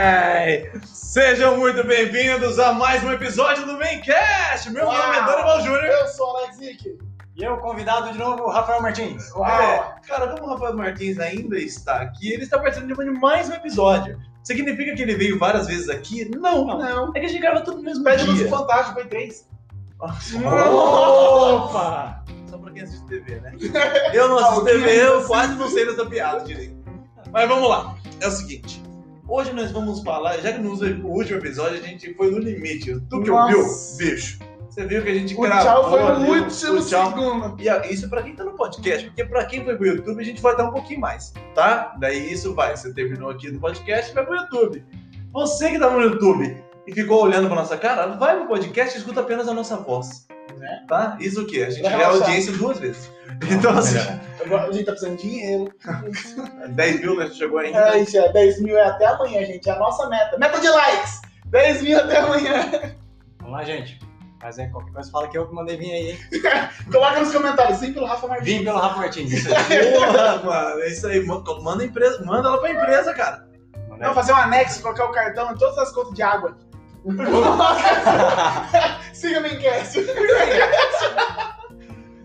[0.00, 4.70] Ai, Sejam muito bem-vindos a mais um episódio do Maincast.
[4.70, 5.84] Meu nome é Dorival Júnior.
[5.86, 6.96] Eu sou o Alex Nick.
[7.34, 9.28] E eu, convidado de novo, o Rafael Martins.
[9.34, 13.54] É, cara, como o Rafael Martins ainda está aqui, ele está participando de mais um
[13.54, 14.20] episódio.
[14.44, 16.30] Significa que ele veio várias vezes aqui?
[16.30, 17.10] Não, Não.
[17.16, 18.44] É que a gente grava tudo no mesmo Pede dia.
[18.44, 19.48] no Fantástico, foi três.
[19.98, 22.22] Opa!
[22.48, 23.52] Só pra quem assiste TV, né?
[24.14, 26.76] Eu não assisto TV, eu quase não sei dessa piada direito.
[27.32, 27.96] Mas vamos lá.
[28.20, 28.86] É o seguinte.
[29.28, 32.98] Hoje nós vamos falar, já que no último episódio a gente foi no limite.
[33.10, 33.62] Tu que ouviu,
[33.98, 34.38] bicho?
[34.70, 37.10] Você viu que a gente O gravou tchau foi ali, último o tchau.
[37.10, 37.56] segundo.
[37.60, 40.24] E a- isso pra quem tá no podcast, porque pra quem foi pro YouTube a
[40.24, 41.94] gente vai dar um pouquinho mais, tá?
[41.98, 42.76] Daí isso vai.
[42.76, 44.84] Você terminou aqui no podcast, vai pro YouTube.
[45.32, 49.00] Você que tá no YouTube e ficou olhando pra nossa cara, vai pro podcast e
[49.00, 50.26] escuta apenas a nossa voz.
[50.58, 50.84] Né?
[50.88, 51.16] Tá?
[51.20, 51.62] Isso o quê?
[51.62, 53.10] A gente ganha audiência duas vezes.
[53.50, 55.72] Então, assim, A gente tá precisando de dinheiro.
[56.74, 57.28] 10 mil né?
[57.28, 57.78] chegou ainda.
[57.94, 59.68] É, isso é 10 mil é até amanhã, gente.
[59.68, 60.38] É a nossa meta.
[60.38, 61.20] Meta de likes!
[61.46, 62.96] 10 mil até amanhã.
[63.38, 64.00] Vamos lá, gente.
[64.42, 66.18] Mas aí, qualquer coisa fala que eu que mandei vir aí, hein?
[66.92, 68.46] Coloca nos comentários, sim, pelo Rafa Martins.
[68.46, 69.32] Vim pelo Rafa Martins.
[69.32, 69.92] Isso aí.
[69.92, 71.24] Porra, mano, é isso aí.
[71.26, 73.48] Manda, empresa, manda ela pra empresa, cara.
[73.88, 76.56] Manda Não, fazer um anexo, colocar o cartão em todas as contas de água.
[79.12, 80.06] Siga me enquete.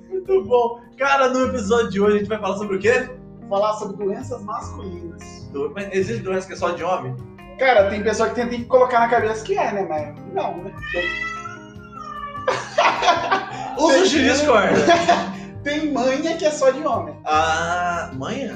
[0.09, 0.79] Muito bom.
[0.97, 3.09] Cara, no episódio de hoje a gente vai falar sobre o quê?
[3.49, 5.43] Falar sobre doenças masculinas.
[5.51, 7.15] Do- mas Existe doença que é só de homem?
[7.59, 9.85] Cara, tem pessoa que tenta colocar na cabeça que é, né?
[9.87, 10.73] Mas não, né?
[13.77, 14.73] Usa o Discord.
[15.63, 17.15] Tem manha que é só de homem.
[17.23, 18.53] Ah, manha?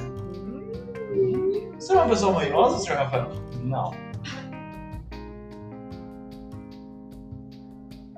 [1.79, 3.31] Você é uma pessoa manhosa, senhor Rafael?
[3.61, 3.93] Não.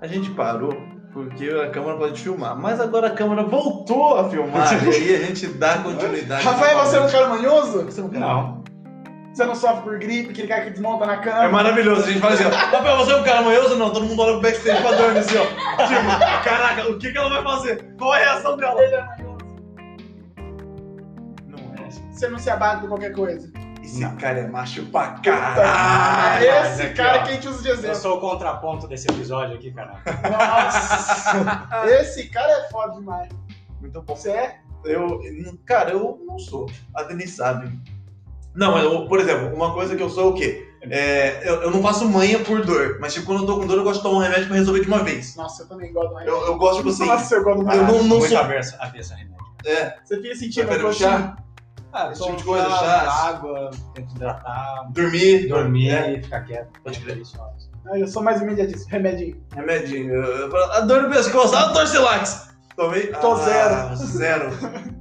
[0.02, 0.74] A gente parou
[1.12, 5.26] porque a câmera pode filmar, mas agora a câmera voltou a filmar e aí a
[5.26, 6.44] gente dá continuidade.
[6.46, 7.84] Rafael, você é um cara manhoso?
[7.86, 8.64] Você não, Não.
[9.34, 11.44] você não sofre por gripe, aquele cara que desmonta na cama?
[11.46, 13.76] É maravilhoso, a gente fala assim, ó, Rafael, você é um cara manhoso?
[13.76, 15.46] Não, todo mundo olha pro backstage pra dormir assim, ó.
[15.86, 17.96] Tipo, caraca, o que, que ela vai fazer?
[17.98, 18.82] Qual é a reação dela?
[18.82, 19.46] Ele é manhoso.
[21.48, 21.90] Não é.
[22.12, 23.52] Você não se abate por qualquer coisa.
[23.90, 26.46] Esse cara é macho pra Ah, caralho.
[26.68, 27.24] esse aqui, cara ó.
[27.24, 27.96] que a gente usa de Eu exemplo.
[27.98, 29.94] sou o contraponto desse episódio aqui, cara.
[30.30, 33.30] Nossa, esse cara é foda demais.
[33.82, 34.16] Muito bom.
[34.16, 34.58] Você é?
[34.86, 35.20] Eu,
[35.66, 36.70] cara, eu não sou.
[36.96, 37.72] A Denise sabe.
[38.56, 40.66] Não, mas, eu, por exemplo, uma coisa que eu sou é o quê?
[40.84, 43.78] É, eu, eu não faço manha por dor, mas tipo, quando eu tô com dor,
[43.78, 45.36] eu gosto de tomar um remédio pra resolver de uma vez.
[45.36, 47.06] Nossa, eu também gosto do Eu, eu gosto, tipo assim.
[47.06, 49.40] Nossa, eu gosto do Eu não- não sou- avesso, avesso a remédio.
[49.66, 50.78] É, Você fica sentindo chá?
[50.78, 51.36] gostinho.
[51.92, 55.48] Ah, Esse tipo de coisa, chá, água, tento hidratar, dormir.
[55.48, 56.70] dormir, É, ficar quieto.
[56.84, 57.18] Pode crer.
[57.18, 57.38] Isso.
[57.88, 58.90] Ah, eu sou mais imediatista.
[58.92, 59.42] Remedinho.
[59.56, 60.14] remedinho.
[60.14, 62.50] Eu- eu A dor no pescoço, a dor Silax.
[62.76, 63.08] Tomei.
[63.08, 64.50] Tô ah, zero.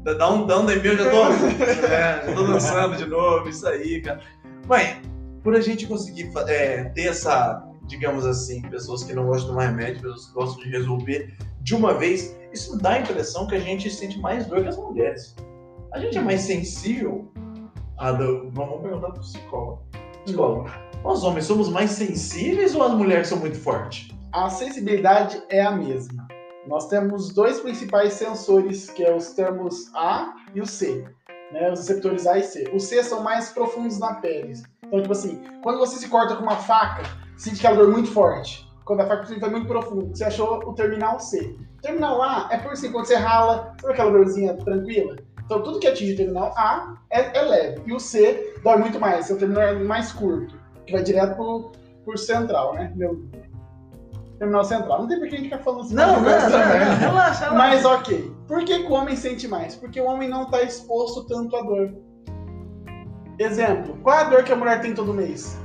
[0.02, 1.22] Dá- Dá um down em mim, eu já tô.
[1.92, 4.20] É, já tô dançando de novo, isso aí, cara.
[4.66, 5.00] Mãe,
[5.44, 9.66] por a gente conseguir é, ter essa, digamos assim, pessoas que não gostam de tomar
[9.66, 13.60] remédio, pessoas que gostam de resolver de uma vez, isso dá a impressão que a
[13.60, 15.36] gente sente mais dor que as mulheres.
[15.92, 17.32] A gente é mais sensível
[17.96, 18.50] a dor.
[18.52, 19.82] Vamos perguntar pro psicólogo.
[20.24, 20.70] Psicólogo,
[21.02, 24.08] nós homens somos mais sensíveis ou as mulheres são muito fortes?
[24.32, 26.28] A sensibilidade é a mesma.
[26.66, 31.06] Nós temos dois principais sensores, que é os termos A e o C.
[31.50, 32.70] Né, os receptores A e C.
[32.74, 34.52] Os C são mais profundos na pele.
[34.84, 37.02] Então, tipo assim, quando você se corta com uma faca,
[37.38, 38.68] sente aquela dor muito forte.
[38.84, 41.56] Quando a faca foi muito profundo, você achou o terminal C.
[41.78, 45.16] O terminal A é por assim, quando você rala, sabe aquela dorzinha tranquila?
[45.48, 47.80] Então, tudo que atinge o terminal A é, é leve.
[47.86, 50.54] E o C dói muito mais, é o terminal mais curto,
[50.84, 51.72] que vai direto pro,
[52.04, 52.92] pro central, né?
[52.94, 53.24] Meu,
[54.38, 55.00] terminal central.
[55.00, 55.94] Não tem por que a gente ficar falando assim.
[55.94, 57.50] Não, não, mas- não, não, relaxa, relaxa.
[57.52, 58.30] Mas ok.
[58.46, 59.74] Por que, que o homem sente mais?
[59.74, 61.94] Porque o homem não está exposto tanto à dor.
[63.38, 65.58] Exemplo, qual é a dor que a mulher tem todo mês?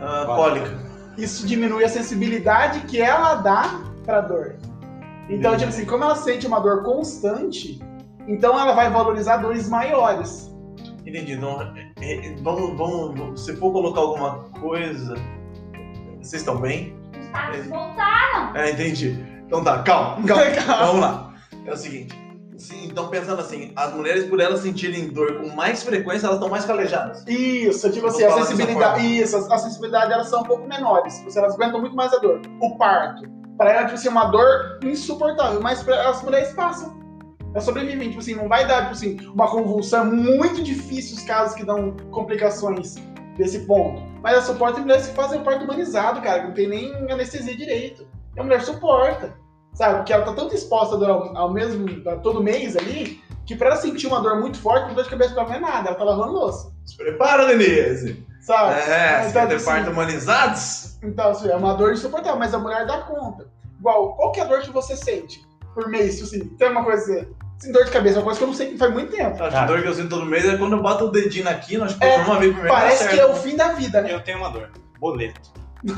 [0.00, 0.76] Ah, cólica.
[1.16, 4.56] Isso diminui a sensibilidade que ela dá pra dor.
[5.28, 7.78] Então, tipo assim, como ela sente uma dor constante,
[8.32, 10.50] então ela vai valorizar dores maiores.
[11.06, 11.36] Entendi.
[11.36, 15.14] Não, é, é, vamos, vamos, se for colocar alguma coisa.
[16.20, 16.96] Vocês estão bem?
[17.18, 18.54] Os patos voltaram.
[18.56, 19.18] É, entendi.
[19.46, 20.44] Então tá, calma, calma.
[20.52, 20.86] Calma.
[20.86, 21.34] Vamos lá.
[21.66, 22.14] É o seguinte.
[22.58, 26.50] se- Então, pensando assim, as mulheres, por elas sentirem dor com mais frequência, elas estão
[26.50, 27.24] mais calejadas.
[27.26, 29.20] Isso, tipo assim, a sensibilidade.
[29.20, 31.24] Isso, a sensibilidade elas são um pouco menores.
[31.34, 32.40] Elas aguentam muito mais a dor.
[32.60, 33.22] O parto.
[33.56, 35.60] Pra ela, tipo assim, uma dor insuportável.
[35.62, 37.00] Mas as mulheres passam.
[37.52, 38.08] Elas sobrevivem.
[38.08, 40.02] Tipo assim, não vai dar, tipo assim, uma convulsão.
[40.02, 42.96] É muito difícil os casos que dão complicações
[43.36, 44.02] desse ponto.
[44.22, 46.40] Mas ela suporta mulheres que fazem o parto humanizado, cara.
[46.40, 48.06] que Não tem nem anestesia direito.
[48.36, 49.34] E a mulher suporta.
[49.72, 49.96] Sabe?
[49.96, 53.76] Porque ela tá tanto exposta ao, ao mesmo, a todo mês ali, que pra ela
[53.76, 56.04] sentir uma dor muito forte, uma dor de cabeça pra não é nada, ela tá
[56.04, 56.72] lavando louça.
[56.84, 58.26] Se prepara, Denise.
[58.40, 58.80] Sabe?
[58.80, 60.98] É, você Então, quer ter assim, parto humanizados?
[61.02, 63.48] Então, assim, é uma dor insuportável, mas a mulher dá conta.
[63.78, 66.22] Igual, qual que é a dor que você sente por mês?
[66.22, 67.28] Assim, tem uma coisa.
[67.58, 69.42] Assim, dor de cabeça, uma coisa que eu não sei faz muito tempo.
[69.42, 71.48] Acho que a dor que eu sinto todo mês é quando eu bato o dedinho
[71.48, 72.74] aqui, nós É, por uma vez por mês.
[72.74, 74.14] Parece que é o fim da vida, né?
[74.14, 74.70] Eu tenho uma dor.
[74.98, 75.52] Boleto.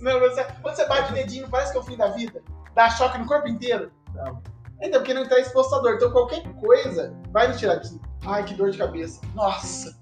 [0.00, 2.42] Não, você, quando você bate o dedinho, parece que é o fim da vida?
[2.74, 3.90] Dá choque no corpo inteiro?
[4.14, 4.42] Não.
[4.80, 5.94] Então, porque não tá exposto à dor.
[5.94, 7.98] Então, qualquer coisa vai me tirar disso.
[8.26, 9.20] Ai, que dor de cabeça.
[9.34, 9.98] Nossa!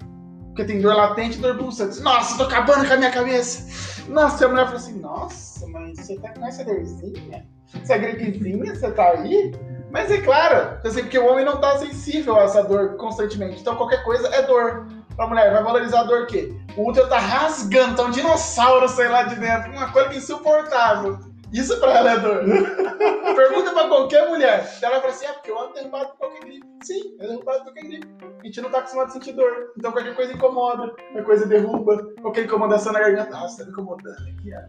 [0.54, 2.00] Porque tem dor latente e dor pulsante.
[2.00, 4.04] Nossa, tô acabando com a minha cabeça.
[4.08, 7.44] Nossa, e a mulher falou assim: Nossa, mas você tá com essa dorzinha?
[7.74, 9.52] Essa gripezinha, você tá aí?
[9.90, 13.60] Mas é claro, assim, porque o homem não tá sensível a essa dor constantemente.
[13.60, 14.86] Então, qualquer coisa é dor.
[15.16, 16.54] Pra mulher, vai valorizar a dor o quê?
[16.76, 19.72] O útero tá rasgando, tá um dinossauro, sei lá, de dentro.
[19.72, 21.18] Uma coisa insuportável.
[21.54, 22.44] Isso pra ela é dor.
[23.36, 24.68] Pergunta pra qualquer mulher.
[24.82, 26.66] Ela fala assim: é porque o homem é derrubado por qualquer gripe.
[26.82, 28.08] Sim, é derrubado por qualquer gripe.
[28.42, 29.72] A gente não tá acostumado a sentir dor.
[29.78, 33.30] Então qualquer coisa incomoda, qualquer coisa derruba, qualquer incomodação na garganta.
[33.30, 34.60] Nossa, tá me incomodando aqui, ó.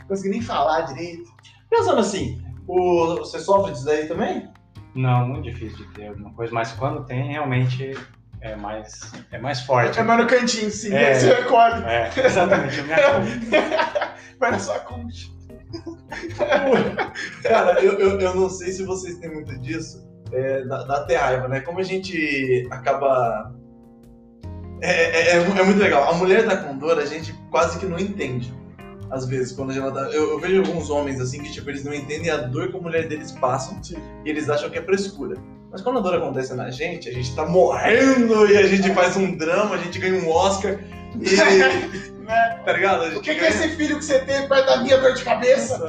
[0.00, 1.28] Não consegui nem falar direito.
[1.70, 4.48] Pensando assim, o- você sofre disso daí também?
[4.94, 7.92] Não, muito difícil de ter alguma coisa, mas quando tem, realmente
[8.40, 9.98] é mais, é mais forte.
[9.98, 10.94] É mais no cantinho, sim.
[10.94, 11.14] É.
[11.14, 11.84] Você recolhe.
[11.84, 12.76] É, exatamente.
[14.38, 15.35] Vai na sua concha.
[17.42, 20.06] Cara, eu, eu, eu não sei se vocês têm muito disso.
[20.32, 21.60] É, dá, dá até raiva, né?
[21.60, 23.54] Como a gente acaba.
[24.80, 26.08] É, é, é, é muito legal.
[26.10, 28.54] A mulher tá com dor, a gente quase que não entende.
[29.10, 30.00] Às vezes, quando a gente tá.
[30.10, 32.80] Eu, eu vejo alguns homens assim que, tipo, eles não entendem a dor que a
[32.80, 33.96] mulher deles passam Sim.
[34.24, 35.36] e eles acham que é frescura.
[35.70, 39.16] Mas quando a dor acontece na gente, a gente tá morrendo e a gente faz
[39.16, 40.78] um drama, a gente ganha um Oscar
[41.20, 42.16] e.
[42.26, 42.60] Né?
[42.64, 43.16] tá ligado?
[43.16, 45.80] O que, que é esse filho que você teve perto da minha dor de cabeça?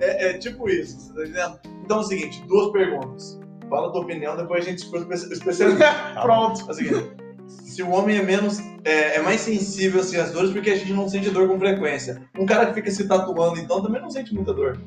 [0.00, 1.58] É, é tipo isso, tá entendendo?
[1.82, 3.40] Então é o seguinte, duas perguntas.
[3.68, 5.86] Fala a tua opinião, depois a gente escuta o espe- especialista.
[6.20, 6.60] Pronto.
[6.68, 7.12] É o seguinte,
[7.46, 10.92] se o homem é menos, é, é mais sensível assim, às dores, porque a gente
[10.92, 12.22] não sente dor com frequência.
[12.38, 14.78] Um cara que fica se tatuando, então, também não sente muita dor.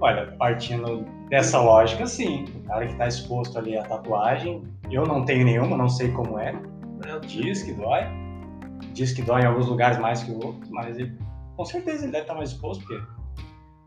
[0.00, 2.44] Olha, partindo dessa lógica, sim.
[2.64, 6.38] O cara que está exposto ali à tatuagem, eu não tenho nenhuma, não sei como
[6.38, 6.52] é.
[7.26, 8.02] Diz que dói.
[8.92, 11.18] Diz que dói em alguns lugares mais que outros, mas ele,
[11.56, 13.02] com certeza ele deve estar mais exposto, porque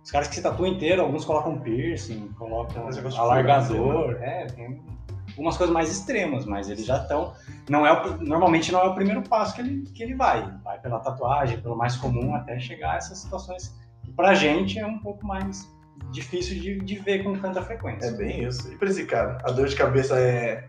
[0.04, 4.81] os caras que se tatuam inteiro, alguns colocam piercing, colocam gosto de alargador, é, tem
[5.30, 7.34] algumas coisas mais extremas, mas eles já estão.
[7.69, 10.52] Não é o- normalmente não é o primeiro passo que ele, que ele vai.
[10.64, 13.74] Vai pela tatuagem, pelo mais comum, até chegar a essas situações
[14.04, 15.69] que pra gente é um pouco mais
[16.12, 18.07] difícil de, de ver com tanta frequência.
[18.07, 18.72] É bem isso.
[18.72, 20.68] E pra esse cara, a dor de cabeça é.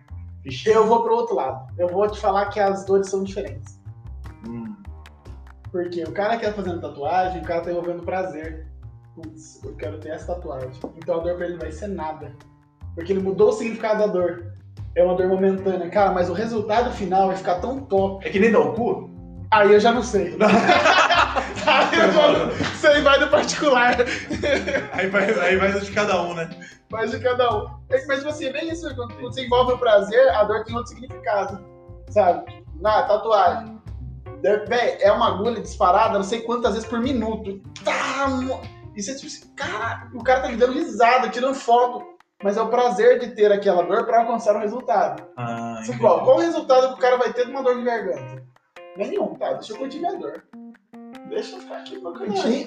[0.66, 1.72] Eu vou pro outro lado.
[1.78, 3.80] Eu vou te falar que as dores são diferentes.
[4.46, 4.74] Hum.
[5.70, 8.66] Porque o cara que tá fazendo tatuagem, o cara tá envolvendo prazer.
[9.14, 10.70] Putz, eu quero ter essa tatuagem.
[10.96, 12.32] Então a dor pra ele não vai ser nada.
[12.94, 14.52] Porque ele mudou o significado da dor.
[14.94, 15.88] É uma dor momentânea.
[15.88, 18.26] Cara, mas o resultado final vai ficar tão top.
[18.26, 19.10] É que nem dar o cu?
[19.50, 20.36] Aí eu já não sei.
[21.66, 23.96] Aí eu não sei, vai do particular.
[24.92, 26.48] Aí vai, aí vai de cada um, né?
[26.90, 27.66] Mas de cada um.
[27.90, 30.90] É, Mas você é bem isso, quando você envolve o prazer, a dor tem outro
[30.90, 31.64] significado.
[32.10, 32.64] Sabe?
[32.80, 33.80] Na tatuagem.
[34.68, 37.60] Véi, é uma agulha disparada, não sei quantas vezes por minuto.
[37.84, 38.60] Tá, mo-
[38.94, 42.04] e você tipo assim, cara, o cara tá lhe dando risada, tirando foto.
[42.42, 45.22] Mas é o prazer de ter aquela dor pra alcançar o resultado.
[45.36, 48.42] Ah, fala, qual o resultado que o cara vai ter de uma dor de garganta?
[48.96, 49.52] Nenhum, tá?
[49.52, 50.42] Deixa eu curtir minha dor.
[51.32, 51.98] Deixa eu ficar aqui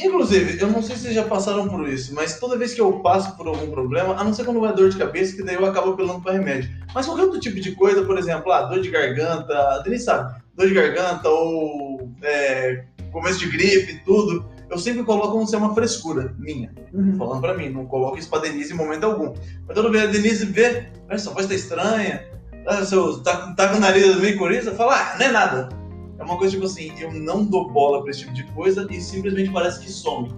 [0.03, 2.99] Inclusive, eu não sei se vocês já passaram por isso, mas toda vez que eu
[2.99, 5.65] passo por algum problema, a não ser quando vai dor de cabeça, que daí eu
[5.65, 6.71] acabo apelando para remédio.
[6.93, 10.41] Mas qualquer outro tipo de coisa, por exemplo, ah, dor de garganta, a Denise sabe,
[10.55, 15.75] dor de garganta ou é, começo de gripe, tudo, eu sempre coloco como ser uma
[15.75, 16.73] frescura minha.
[16.91, 17.17] Uhum.
[17.17, 19.31] Falando pra mim, não coloco isso pra Denise em momento algum.
[19.67, 22.25] Mas toda vez a Denise vê, "Ah, sua voz tá estranha,
[22.65, 25.84] ah, seu, tá, tá com o nariz meio coriza, fala, ah, não é nada.
[26.17, 29.01] É uma coisa tipo assim, eu não dou bola pra esse tipo de coisa e
[29.01, 30.29] simplesmente parece que some.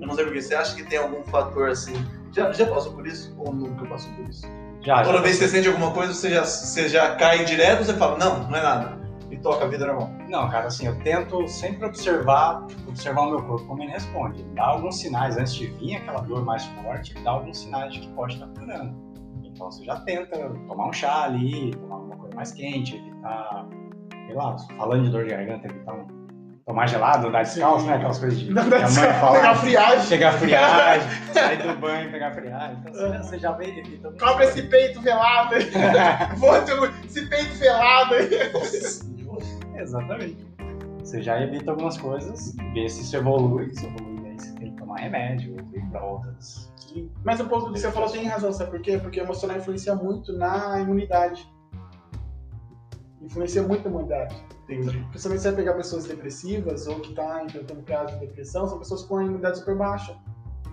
[0.00, 1.94] Eu não sei porquê, você acha que tem algum fator assim?
[2.32, 4.46] Já, já passou por isso ou nunca passou por isso?
[4.82, 7.84] Já, Toda já vez que você sente alguma coisa, você já, você já cai direto,
[7.84, 9.06] você fala, não, não é nada.
[9.30, 10.10] E toca a vida normal.
[10.28, 14.40] Não, cara, assim, eu tento sempre observar, observar o meu corpo, como ele responde.
[14.40, 17.92] Ele dá alguns sinais, antes de vir aquela dor mais forte, ele dá alguns sinais
[17.92, 18.94] de que pode estar curando.
[19.44, 23.66] Então você já tenta tomar um chá ali, tomar alguma coisa mais quente, evitar,
[24.26, 26.06] sei lá, falando de dor de garganta, evitar um,
[26.64, 27.90] tomar gelado, dar descalço, Sim.
[27.90, 27.96] né?
[27.96, 29.34] Aquelas coisas de Não que dá a mãe fala.
[29.38, 30.08] Pegar friagem.
[30.08, 32.76] Pegar friagem, sair do banho, pegar friagem.
[32.80, 34.08] Então você, já- você já vê, evita.
[34.08, 35.70] algumas Cobra esse peito velado aí.
[36.38, 36.72] Bota
[37.06, 38.28] esse peito velado aí.
[39.80, 40.46] Exatamente.
[40.98, 44.76] Você já evita algumas coisas, vê se isso evolui, se evolui, aí você tem que
[44.76, 46.68] tomar remédio, ou ir para outras.
[47.22, 48.98] Mas o ponto que você falou tem razão, sabe por quê?
[48.98, 51.46] Porque o emocional influencia muito na imunidade.
[53.26, 54.36] Influencia muito na imunidade.
[54.64, 55.04] Entendi.
[55.10, 58.78] Principalmente se você vai pegar pessoas depressivas ou que estão enfrentando casos de depressão, são
[58.78, 60.16] pessoas com a imunidade super baixa.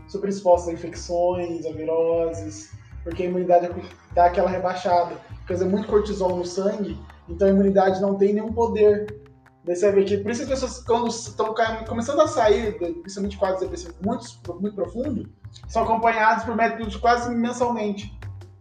[0.08, 2.72] Super expostas a infecções, a viroses,
[3.04, 3.70] porque a imunidade
[4.14, 5.18] dá aquela rebaixada.
[5.48, 9.22] Quer dizer, muito cortisol no sangue, então a imunidade não tem nenhum poder.
[9.66, 11.56] Daí você vai que, por isso as pessoas, quando estão
[11.88, 14.26] começando a sair, principalmente quadros depressivos muito,
[14.60, 15.26] muito profundos,
[15.68, 18.16] são acompanhados por médicos quase mensalmente.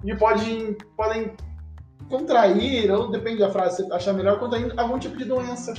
[0.05, 1.33] E podem, podem
[2.09, 5.75] contrair, ou depende da frase, você achar melhor, contrair algum tipo de doença.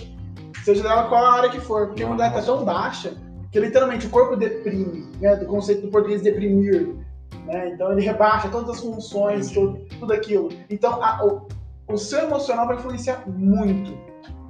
[0.64, 1.88] Seja dela qual a área que for.
[1.88, 3.14] Porque a imunidade está tão baixa
[3.52, 5.36] que literalmente o corpo deprime, né?
[5.36, 6.96] Do conceito do português deprimir.
[7.46, 7.70] Né?
[7.70, 10.50] Então ele rebaixa todas as funções, tudo, tudo aquilo.
[10.70, 11.48] Então a, o,
[11.88, 13.92] o seu emocional vai influenciar muito.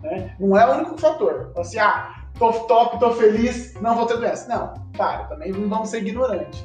[0.02, 0.36] Né?
[0.40, 1.52] Não é o único fator.
[1.58, 4.48] Assim, ah, tô top, tô feliz, não vou ter doença.
[4.48, 6.64] Não, para, também não vamos ser ignorantes.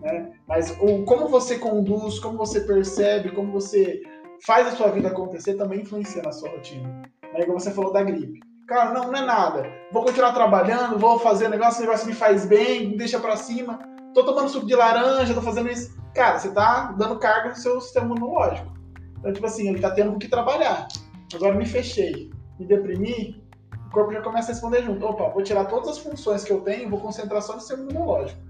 [0.00, 0.32] Né?
[0.46, 4.00] Mas o, como você conduz, como você percebe, como você
[4.44, 6.88] faz a sua vida acontecer também influencia na sua rotina.
[7.32, 7.40] Né?
[7.40, 8.40] Igual você falou da gripe.
[8.66, 9.62] Cara, não, não é nada.
[9.92, 13.78] Vou continuar trabalhando, vou fazer negócio, o negócio me faz bem, me deixa pra cima.
[14.12, 15.96] Tô tomando suco de laranja, tô fazendo isso.
[16.14, 18.72] Cara, você tá dando carga no seu sistema imunológico.
[19.18, 20.86] Então, tipo assim, ele tá tendo que trabalhar.
[21.34, 23.42] Agora me fechei, me deprimi,
[23.86, 25.04] o corpo já começa a responder junto.
[25.04, 28.40] Opa, vou tirar todas as funções que eu tenho, vou concentrar só no sistema imunológico.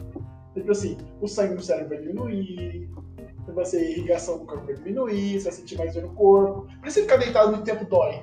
[0.55, 2.91] Tipo assim, o sangue no cérebro vai diminuir,
[3.59, 6.67] vai ser irrigação do corpo vai diminuir, você vai sentir mais dor no corpo.
[6.81, 8.23] Por isso ficar deitado muito tempo dói.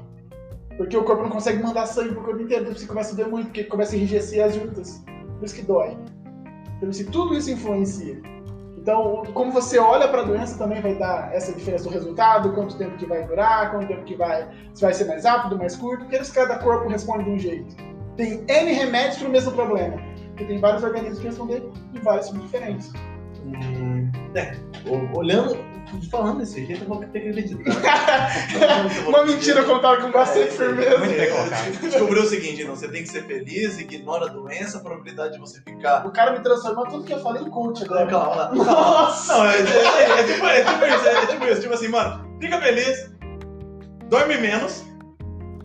[0.78, 3.30] Porque o corpo não consegue mandar sangue pro corpo inteiro, então você começa a doer
[3.30, 5.04] muito, porque começa a enrijecer as juntas.
[5.38, 5.98] Por isso que dói.
[6.78, 8.20] Então, assim, tudo isso influencia.
[8.78, 12.78] Então, como você olha para a doença também vai dar essa diferença do resultado, quanto
[12.78, 16.06] tempo que vai durar, quanto tempo que vai, se vai ser mais rápido, mais curto,
[16.06, 17.76] porque cada corpo responde de um jeito.
[18.16, 22.28] Tem N remédios para o mesmo problema, porque tem vários organismos que respondem de vários
[22.28, 22.94] tipos diferentes.
[23.44, 24.05] Hum,
[24.36, 24.58] é,
[25.16, 25.58] olhando,
[26.12, 28.32] falando desse jeito, eu vou ter que acreditar.
[29.08, 30.98] Uma mentira contada com bastante firmeza.
[30.98, 31.72] Muito bem colocado.
[31.82, 35.40] Descobriu o seguinte, não, você tem que ser feliz, ignora a doença, a probabilidade de
[35.40, 36.06] você ficar.
[36.06, 38.08] O cara me transformou tudo que eu falei em coach agora.
[38.08, 38.52] Calma lá.
[38.56, 39.38] Nossa!
[39.38, 42.38] Não, é, é, é, é tipo, é, tipo isso, é tipo isso, tipo assim, mano,
[42.42, 43.12] fica feliz,
[44.10, 44.84] dorme menos.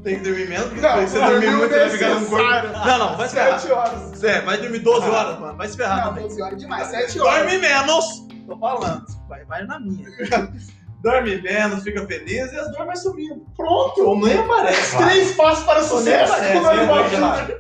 [0.03, 2.69] Tem que dormir menos, porque Não, se você dormir muito, você vai ficar num corpo.
[2.87, 3.61] Não, não, vai se ferrar.
[3.61, 4.25] 7 horas.
[4.25, 6.23] É, vai dormir 12 horas, mano, vai se ferrar Não, também.
[6.23, 6.89] 12 horas é demais.
[6.89, 7.39] 7 horas.
[7.39, 8.30] Dorme menos!
[8.51, 10.09] Tô falando, vai, vai na minha.
[11.03, 13.47] Dorme menos, fica feliz e as dores vai sumindo.
[13.57, 14.97] Pronto, ou nem aparece.
[14.99, 16.33] Três passos para o sucesso.
[16.33, 17.55] aparece, vai gelado.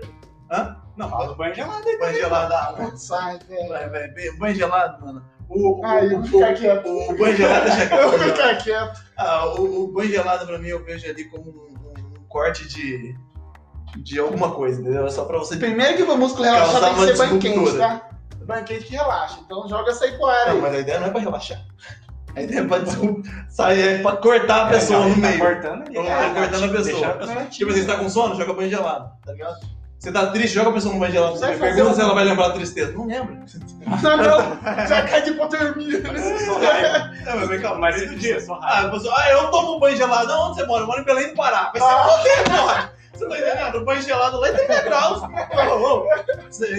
[0.50, 0.76] Hã?
[0.96, 1.98] Não, Fala do banho gelado aí.
[1.98, 3.68] banho gelado, ah, Putz, ai, velho.
[3.68, 5.24] vai, vai, banho gelado, mano.
[5.48, 6.86] O, o, eu o, vou ficar quieto.
[6.86, 8.36] o, o banho gelado deixa Eu vou quieto.
[8.36, 9.00] ficar quieto.
[9.16, 12.68] Ah, o, o banho gelado pra mim eu vejo ali como um, um- um corte
[12.68, 13.14] de,
[14.02, 15.06] de alguma coisa, entendeu?
[15.06, 15.56] É só pra você.
[15.56, 18.10] Primeiro que o músculo relaxar Causar tem que ser banho quente, tá?
[18.50, 19.38] Banho quente que relaxa.
[19.44, 20.60] Então joga essa aí pro ar Não, aí.
[20.60, 21.58] mas a ideia não é pra relaxar.
[22.36, 22.78] A ideia é pra
[23.48, 25.38] sair, é pra cortar a pessoa É, no tá meio.
[25.40, 25.96] cortando ali.
[25.98, 26.82] É, cortando a pessoa.
[26.82, 29.56] deixar a pessoa Tipo assim, você tá com sono, joga banho gelado, tá ligado?
[29.98, 31.32] Você tá triste, joga a pessoa no banho gelado.
[31.36, 32.92] Você pergunta um- se ela vai lembrar da tristeza.
[32.92, 33.36] Não lembra.
[34.02, 34.86] Não, não.
[34.86, 36.00] Já cai de hipotermia.
[37.26, 38.90] É, mas vem cá, Mas mas se do dia, só Ah, raiva.
[38.92, 40.32] pessoa, ah, eu tomo banho gelado.
[40.32, 40.82] Onde você mora?
[40.82, 41.70] Eu moro em Belém do Pará.
[41.72, 42.04] Vai ser Ah.
[42.08, 42.92] foder, porra.
[43.20, 43.74] Você tá entendendo?
[43.76, 45.20] O banho gelado lá é 30 graus.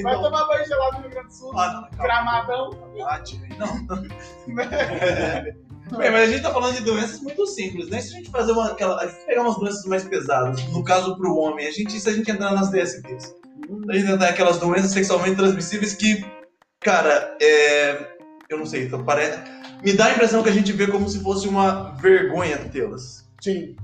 [0.02, 0.24] Vai não.
[0.24, 1.52] tomar banho gelado no Rio Grande do Sul.
[1.56, 2.04] Ah, não, calma.
[2.04, 2.70] Gramadão.
[3.08, 3.22] Ah,
[3.60, 3.88] Não.
[5.98, 8.00] Bem, mas a gente tá falando de doenças muito simples, né?
[8.00, 8.72] Se a gente fazer uma.
[8.72, 12.14] Aquela, se pegar umas doenças mais pesadas, no caso pro homem, a gente, se a
[12.14, 13.36] gente entrar nas DSTs,
[13.90, 16.26] a gente entrar naquelas doenças sexualmente transmissíveis que,
[16.80, 18.16] cara, é.
[18.50, 19.40] Eu não sei, então parece.
[19.84, 23.30] Me dá a impressão que a gente vê como se fosse uma vergonha tê-las.
[23.42, 23.76] Sim.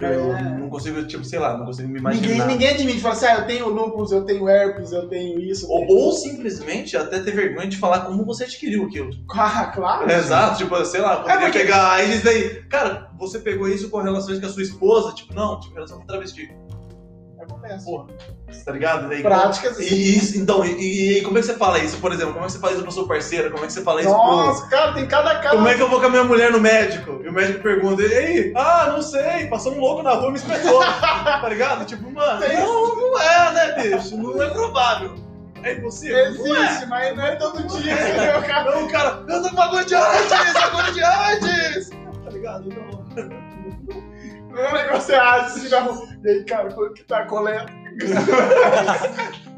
[0.00, 0.42] Eu É.
[0.58, 2.46] não consigo, tipo, sei lá, não consigo me Ninguém, imaginar.
[2.46, 3.00] ninguém admite.
[3.00, 5.66] Fala assim, ah, eu tenho lúpus, eu tenho herpes, eu tenho isso.
[5.66, 9.10] eu Ou, tenho- ou simplesmente até ter vergonha de falar como você adquiriu aquilo.
[9.30, 10.10] Ah, claro.
[10.10, 12.62] Exato, tipo, sei lá, poderia É porque- pegar AIDS aí.
[12.68, 15.14] Cara, você pegou isso com relações com a sua esposa?
[15.14, 16.50] Tipo, não, tipo, relação com travesti.
[17.64, 17.84] Acontece.
[17.86, 18.06] Porra,
[18.64, 19.08] tá ligado?
[19.08, 19.78] Daí, Práticas.
[19.78, 22.34] E, isso, então, e, e como é que você fala isso, por exemplo?
[22.34, 23.50] Como é que você fala isso pra sua parceira?
[23.50, 25.42] Como é que você fala isso Nossa, cara, tem cada pro...
[25.42, 25.56] cara.
[25.56, 27.20] Como é que eu vou com a minha mulher no médico?
[27.24, 28.52] E o médico pergunta, e aí?
[28.54, 30.80] Ah, não sei, passou um louco na rua e me espetou.
[30.84, 31.86] tá ligado?
[31.86, 34.16] Tipo, mano, Tem não, não é, né, bicho?
[34.16, 35.14] Não é provável.
[35.62, 36.34] É impossível?
[36.34, 36.66] Não é.
[36.66, 38.70] Existe, mas não é todo dia, entendeu, cara?
[38.70, 41.90] Não, cara, eu tô com bagulho de AIDS, bagulho de AIDS!
[42.24, 42.68] Tá ligado?
[42.68, 43.43] Não.
[44.54, 46.08] Não é é ah, esse cigarro.
[46.24, 47.66] E aí, cara, quanto que tá coleta?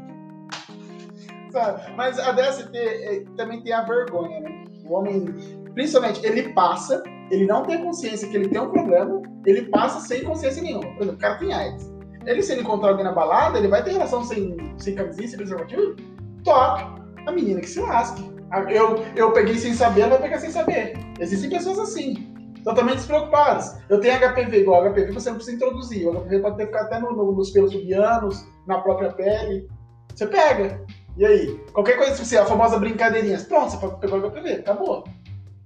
[1.51, 1.93] Sabe?
[1.95, 4.65] Mas a DST é, também tem a vergonha, né?
[4.85, 5.25] O homem,
[5.73, 10.23] principalmente, ele passa, ele não tem consciência que ele tem um problema, ele passa sem
[10.23, 10.87] consciência nenhuma.
[10.95, 11.91] Por exemplo, o cara tem AIDS.
[12.25, 15.37] Ele, se ele encontrar alguém na balada, ele vai ter relação sem, sem camisinha, sem
[15.37, 15.95] preservativo?
[16.43, 16.83] Top!
[17.25, 18.21] A menina que se lasque.
[18.69, 20.97] Eu, eu peguei sem saber, ela vai pegar sem saber.
[21.19, 22.33] Existem pessoas assim,
[22.67, 23.79] totalmente despreocupadas.
[23.87, 26.05] Eu tenho HPV, igual HPV você não precisa introduzir.
[26.05, 29.69] O HPV pode ter ficado até no, no, nos pelos pubianos, na própria pele.
[30.13, 30.85] Você pega.
[31.15, 31.57] E aí?
[31.71, 35.05] Qualquer coisa, se a famosa brincadeirinha, pronto, você pegou o HPV, acabou.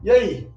[0.03, 0.51] E aí?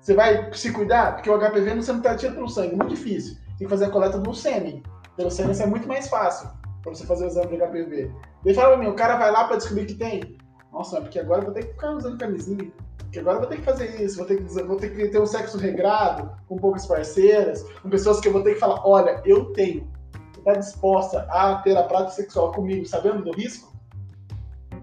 [0.00, 1.16] Você vai se cuidar?
[1.16, 3.36] Porque o HPV não, você não tá pelo sangue, muito difícil.
[3.58, 4.82] Tem que fazer a coleta do sêmen.
[5.16, 6.48] Pelo sêmen isso é muito mais fácil
[6.82, 8.10] pra você fazer o exame de HPV.
[8.44, 10.38] Ele fala pra mim, o cara vai lá pra descobrir que tem.
[10.72, 12.70] Nossa, porque agora eu vou ter que ficar usando camisinha.
[13.10, 15.20] Porque agora eu vou ter que fazer isso, vou ter que, vou ter que ter
[15.20, 19.20] um sexo regrado, com poucas parceiras, com pessoas que eu vou ter que falar, olha,
[19.24, 19.90] eu tenho.
[20.32, 23.76] Você tá disposta a ter a prática sexual comigo, sabendo do risco?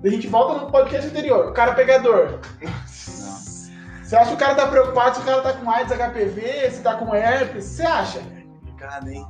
[0.02, 2.42] Daí a gente volta no podcast anterior, o cara pegador.
[2.86, 6.84] Você acha que o cara tá preocupado se o cara tá com AIDS, HPV, se
[6.84, 7.64] tá com herpes?
[7.64, 8.20] Você acha?
[8.20, 9.26] Complicado, hein?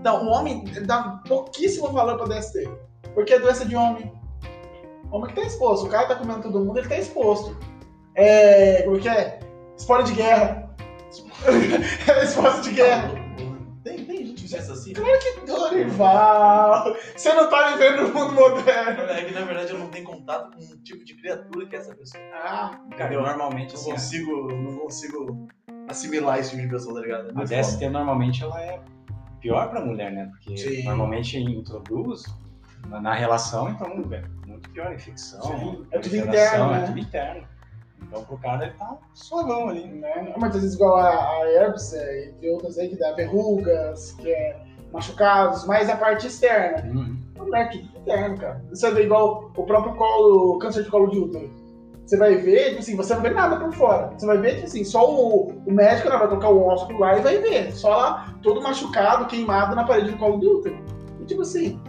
[0.00, 2.66] Então, o homem dá pouquíssimo valor pra DST.
[3.12, 4.10] Porque é doença de homem.
[5.10, 5.86] O homem que tá exposto.
[5.86, 7.54] O cara tá comendo todo mundo, ele tá exposto.
[8.14, 8.82] É.
[8.82, 9.40] Como que é?
[9.76, 10.62] Espólio de guerra.
[12.08, 13.10] é exposto de guerra.
[13.82, 14.92] Tem, tem gente que pensa assim?
[14.92, 16.96] Claro que Dorival!
[17.16, 19.02] Você não tá vivendo no mundo moderno.
[19.02, 21.78] É que na verdade eu não tenho contato com um tipo de criatura que é
[21.80, 22.22] essa pessoa.
[22.32, 25.48] Ah, Cara, Eu normalmente Não assim, consigo, não consigo
[25.88, 27.38] assimilar esse tipo de pessoa, tá ligado?
[27.38, 28.80] É a DST normalmente ela é
[29.40, 30.30] pior pra mulher, né?
[30.30, 30.84] Porque Sim.
[30.84, 32.22] normalmente introduz
[32.88, 36.86] na, na relação, então é muito pior, infecção, Sim, é tudo proliferação, interno, é né?
[36.86, 37.48] tudo interno.
[38.12, 39.86] Então pro cara ele tá suavão ali.
[39.86, 40.34] né?
[40.36, 44.30] Mas às vezes igual a, a herpes, é, entre outras aí, que dá verrugas, que
[44.30, 44.60] é
[44.92, 46.86] machucados, mas a parte externa.
[46.92, 47.16] Uhum.
[47.38, 48.62] Não é tudo interno, cara.
[48.68, 51.50] Você vê igual o próprio colo, câncer de colo de útero.
[52.04, 54.10] Você vai ver, tipo assim, você não vê nada por fora.
[54.16, 57.16] Você vai ver, tipo assim, só o, o médico né, vai colocar o ósculo lá
[57.16, 57.72] e vai ver.
[57.72, 60.76] Só lá, todo machucado, queimado na parede do colo do útero.
[61.20, 61.80] E tipo assim,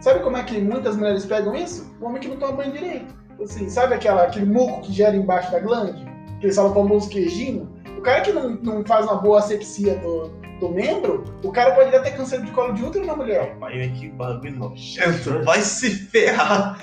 [0.00, 1.94] sabe como é que muitas mulheres pegam isso?
[2.00, 3.14] O homem que não toma banho direito.
[3.42, 6.04] Assim, sabe aquela, aquele muco que gera embaixo da glande?
[6.40, 7.72] Que eles falam famoso queijinho?
[7.96, 10.28] O cara que não, não faz uma boa asepsia do,
[10.60, 13.56] do membro, o cara pode até ter câncer de colo de útero na mulher.
[13.58, 15.42] Pai, que bagulho nojento.
[15.44, 16.78] Vai se ferrar.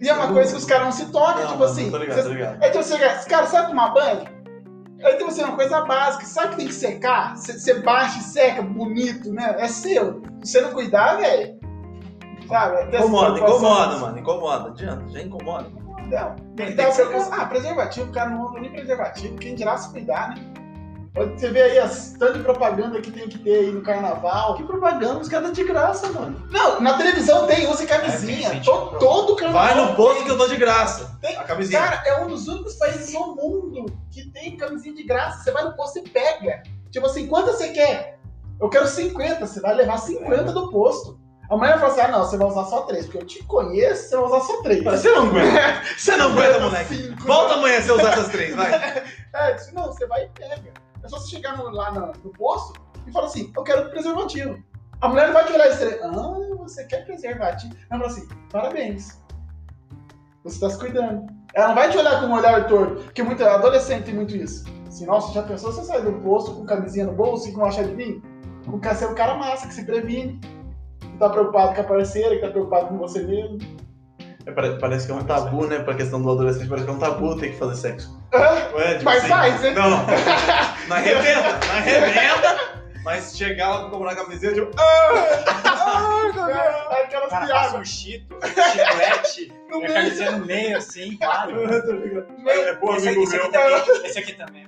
[0.00, 1.90] E é uma coisa que os caras não se tocam, tipo assim.
[1.90, 2.62] Tô ligado, você- tô ligado.
[2.62, 4.24] Aí tipo, você, cara sabe tomar banho?
[5.02, 7.36] Aí tipo assim, uma coisa básica, sabe que tem que secar?
[7.36, 9.56] Você você baixa e seca, bonito, né?
[9.58, 10.22] É seu.
[10.42, 11.58] Se você não cuidar, velho.
[12.46, 12.96] Sabe?
[12.96, 14.18] Incomoda, incomoda, mano.
[14.18, 14.68] Incomoda.
[14.70, 15.66] Adianta, já incomoda.
[16.08, 17.40] Não, tem Tem que dar que ser preocupação.
[17.42, 20.36] Ah, preservativo, o cara não usa nem preservativo, quem dirá se cuidar, né?
[21.14, 24.54] Você vê aí as tanto de propaganda que tem que ter aí no carnaval.
[24.54, 26.46] Que propaganda, os caras de graça, mano.
[26.48, 28.46] Não, na televisão tem, usa camisinha.
[28.46, 29.66] É, tem todo, todo carnaval.
[29.66, 30.24] Vai no posto tem.
[30.26, 31.18] que eu dou de graça.
[31.20, 31.80] Tem- A camisinha.
[31.80, 35.42] Cara, é um dos únicos países no mundo que tem camisinha de graça.
[35.42, 36.62] Você vai no posto e pega.
[36.92, 38.20] Tipo assim, quantas você quer?
[38.60, 39.44] Eu quero 50.
[39.44, 41.18] Você vai levar 50 do posto.
[41.50, 43.06] A mulher fala assim: ah, não, você vai usar só três.
[43.06, 44.84] Porque eu te conheço, você vai usar só três.
[44.84, 45.82] Você não aguenta.
[45.96, 46.94] Você não aguenta, moleque.
[46.94, 47.22] Cinco.
[47.24, 48.70] Volta amanhã você usar essas três, vai.
[49.34, 50.72] É, eu disse, não, você vai e pega.
[51.02, 54.58] É só você chegar no- lá no, no posto e falar assim: eu quero preservativo.
[55.00, 55.98] A mulher não vai te olhar estranho.
[56.02, 57.74] Ah, você quer preservativo?
[57.90, 59.20] Ela fala assim: parabéns.
[60.44, 61.26] Você está se cuidando.
[61.54, 64.64] Ela não vai te olhar com um olhar torto, porque muito adolescente tem muito isso.
[64.86, 67.70] Assim, nossa, já pensou você sair do posto com camisinha no bolso e com uma
[67.70, 68.22] chave de vinho?
[68.66, 70.40] Com ser um cara massa que se previne,
[71.18, 73.58] tá preocupado com a parceira, que tá preocupado com você mesmo.
[74.46, 75.80] É, pare- Parece que é um tabu, né?
[75.80, 78.18] Pra questão do adolescente, parece que é um tabu ter que fazer sexo.
[78.32, 78.92] Ah, é?
[78.94, 79.70] Tipo Mas assim, faz, né?
[79.72, 80.06] Não, não.
[80.88, 82.58] Na revenda, na revenda.
[83.04, 84.70] Mas chegar lá pra comprar camiseta, tipo.
[84.78, 87.74] Ah, é, aquelas Cara, piadas.
[87.74, 89.92] um chito, um chiclete, No a meio.
[89.94, 91.68] camisinha no meio, assim, claro.
[91.82, 92.26] tá ligado?
[92.48, 93.44] É, pô, Esse, amigo esse meu.
[93.46, 94.66] aqui também, esse aqui também.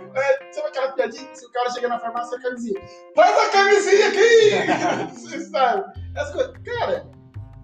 [0.52, 2.80] Sabe aquela piadinha se o cara chega na farmácia a camisinha?
[3.14, 5.14] Faz a camisinha aqui!
[5.14, 5.84] Você sabe?
[6.16, 6.52] As coisas.
[6.64, 7.06] Cara,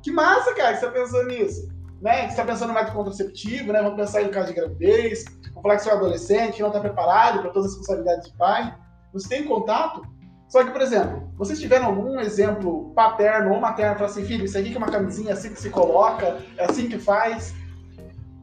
[0.02, 1.68] que massa, cara, que você pensou nisso.
[2.00, 2.26] Né?
[2.26, 3.82] Que você tá pensando no método contraceptivo, né?
[3.82, 5.24] Vamos pensar em caso de gravidez.
[5.46, 8.30] Vamos falar que você é um adolescente, que não tá preparado para todas as responsabilidades
[8.30, 8.74] de pai.
[9.12, 10.02] Você tem contato?
[10.48, 14.56] Só que, por exemplo, vocês tiveram algum exemplo paterno ou materno para assim, filho, isso
[14.56, 17.54] aqui que é uma camisinha, assim que se coloca, é assim que faz?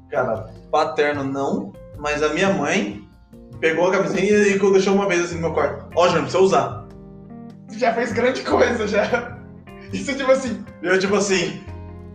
[0.09, 3.07] Cara, paterno não, mas a minha mãe
[3.59, 5.87] pegou a camisinha e deixou uma vez assim no meu quarto.
[5.95, 6.87] Ó, Júnior, precisa usar.
[7.71, 9.32] Já fez grande coisa, já.
[9.93, 11.63] Isso tipo assim, eu, tipo assim.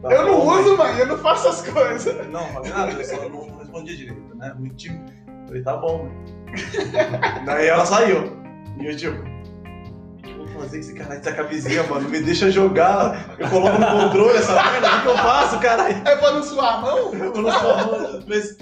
[0.02, 2.28] tá eu não bom, uso, mãe, eu não faço as coisas.
[2.28, 4.54] Não, falei nada, eu só não respondia direito, né?
[4.58, 5.12] Muito tímido.
[5.46, 6.38] Falei, tá bom, mãe.
[7.46, 8.36] Daí ela saiu.
[8.80, 9.16] E eu, tipo.
[9.16, 12.08] O que eu vou fazer com esse caralho dessa camisinha, mano?
[12.08, 13.36] Me deixa jogar.
[13.38, 14.96] Eu coloco no controle essa merda.
[14.96, 16.02] O que, eu faço, caralho?
[16.06, 17.14] É pra não suar a mão?
[17.14, 18.22] Eu não sou.
[18.26, 18.56] Mas.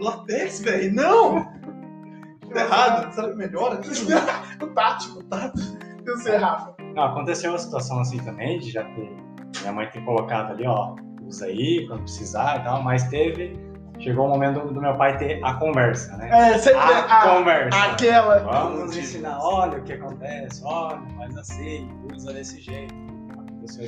[0.00, 0.94] Latex, velho.
[0.94, 1.52] Não!
[2.52, 3.14] Tá errado.
[3.14, 3.80] Será que melhora?
[4.62, 5.52] O tático, tá?
[6.06, 6.73] Eu sei, Rafa.
[6.94, 9.16] Não, aconteceu uma situação assim também, de já ter.
[9.60, 13.58] Minha mãe ter colocado ali, ó, usa aí quando precisar e tal, mas teve
[14.00, 16.28] chegou o momento do, do meu pai ter a conversa, né?
[16.52, 17.78] É, sempre A, a- conversa.
[17.84, 18.38] aquela.
[18.40, 22.94] Vamos ensinar, olha o que acontece, olha, faz assim, usa desse jeito.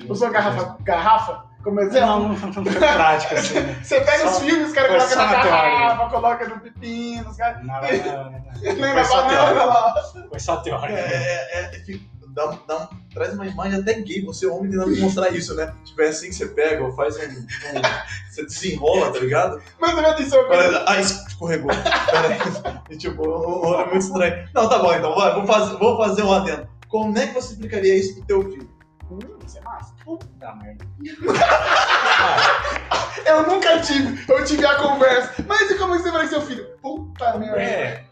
[0.08, 2.06] Usou garrafa, garrafa como exemplo?
[2.08, 3.76] Não, não, não foi prático assim, né?
[3.82, 7.62] Você pega Só- os filmes, os caras colocam na garrafa, coloca no pepino, os caras.
[7.66, 8.30] Não, não, não, não,
[8.86, 8.94] não.
[8.94, 9.66] Foi só teórico.
[9.66, 9.94] lá.
[10.30, 10.98] Foi só teórico.
[10.98, 15.30] É, é, é, fica- dá dá traz uma imagem até gay, você homem tentando mostrar
[15.30, 15.74] isso, né?
[15.84, 17.20] Tipo, é assim que você pega, ou faz um.
[17.22, 17.26] um-
[18.30, 19.60] você desenrola, tá ligado?
[19.80, 21.70] Mas minha atenção, Olha, ah, escorregou.
[22.88, 24.48] E, tipo, é muito estranho.
[24.54, 26.68] Não, tá bom, então, vai, vou fazer, vou fazer um adendo.
[26.88, 28.70] Como é que você explicaria isso pro teu filho?
[29.10, 29.92] Hum, isso é massa.
[30.04, 30.86] Puta merda.
[33.26, 35.34] Eu nunca tive, eu tive a conversa.
[35.48, 36.64] Mas e como é que você vai seu filho?
[36.80, 37.60] Puta merda.
[37.60, 38.04] É.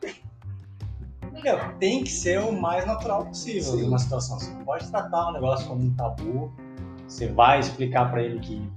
[1.78, 3.82] Tem que ser o mais natural possível Sim.
[3.82, 4.38] numa situação.
[4.38, 6.52] Você não pode tratar o negócio como um tabu.
[7.06, 8.70] Você vai explicar pra ele que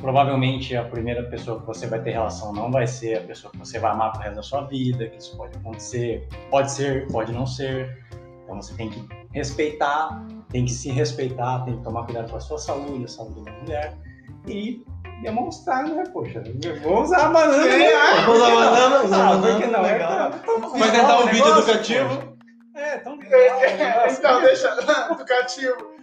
[0.00, 3.58] provavelmente a primeira pessoa que você vai ter relação não vai ser a pessoa que
[3.58, 7.32] você vai amar pro resto da sua vida, que isso pode acontecer, pode ser, pode
[7.32, 8.04] não ser.
[8.42, 12.40] Então você tem que respeitar, tem que se respeitar, tem que tomar cuidado com a
[12.40, 13.98] sua saúde, a saúde da mulher
[14.46, 14.84] e
[15.24, 16.42] demonstrar, né, poxa,
[16.82, 17.64] vou usar a banana.
[17.66, 18.32] Né, ah, pô?
[18.32, 19.82] Vou usar a banana, usar a Ah, por banana, que não?
[19.82, 20.12] legal.
[20.12, 22.34] É, tá- Vai tentar um vídeo educativo.
[22.76, 23.60] É, tão legal.
[23.60, 24.68] É, Então, deixa
[25.10, 25.94] educativo.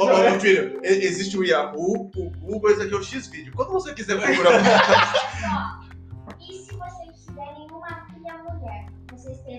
[0.00, 3.52] Ô, meu filho, existe o Yahoo, o Google, esse aqui é o X-Video.
[3.54, 4.60] Quando você quiser procurar.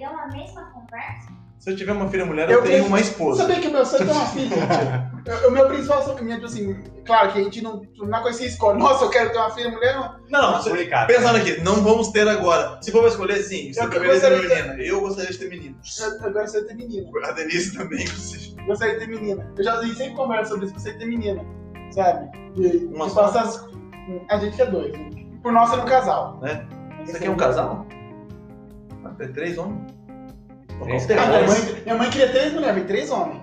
[0.02, 1.42] terão a mesma conversa?
[1.60, 3.44] Se eu tiver uma filha mulher, eu, Eu tenho uma esposa.
[3.44, 4.56] Sabia que o meu sonho tem uma filha,
[5.48, 6.74] O meu principal sentimento, assim,
[7.06, 8.80] claro que a gente não, não conhecia a escola.
[8.80, 10.16] Nossa, eu quero ter uma filha mulher, não.
[10.28, 11.06] Não, Não, você- complicado.
[11.06, 12.80] pensando aqui, não vamos ter agora.
[12.82, 13.72] Se for pra escolher, sim.
[13.72, 14.84] Você Eu gostaria de ter menina.
[14.84, 15.76] Eu gostaria de ter menino.
[16.00, 17.10] Eu, eu gostaria de ter menina.
[17.24, 18.56] A Denise também, inclusive.
[18.58, 19.52] Eu gostaria de ter menina.
[19.56, 21.46] Eu já a gente sempre conversa sobre isso, gostaria de ter menina.
[21.92, 22.32] Sabe?
[22.56, 23.70] De, Uma de passar as-
[24.32, 24.92] A gente é dois.
[24.94, 25.10] Né?
[25.44, 26.40] Por nós ser um casal.
[26.42, 26.66] Né?
[27.06, 27.86] Você quer um casal?
[29.22, 29.94] Tem três homens?
[30.84, 33.42] Três Tem Ah, minha, mãe, minha mãe queria três mulheres, três homens.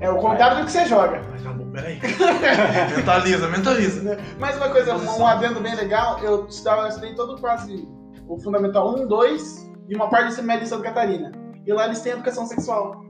[0.00, 1.22] É o contrário do que você joga.
[1.30, 1.98] Mas tá bom, peraí.
[2.94, 4.18] mentaliza, mentaliza.
[4.38, 7.88] Mas uma coisa, um, um adendo bem legal, eu estudava, eu estudei todo quase
[8.28, 11.32] o Fundamental 1, 2 e uma parte do ensino médio em Santa Catarina.
[11.66, 13.02] E lá eles têm educação sexual.